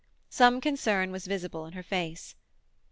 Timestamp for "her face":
1.73-2.33